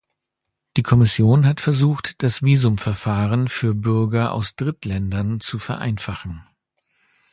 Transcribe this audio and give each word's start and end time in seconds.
Die 0.77 0.81
Kommission 0.81 1.45
hat 1.45 1.61
versucht, 1.61 2.23
das 2.23 2.41
Visumverfahren 2.41 3.47
für 3.47 3.75
Bürger 3.75 4.31
aus 4.31 4.55
Drittländern 4.55 5.39
zu 5.41 5.59
vereinfachen. 5.59 6.41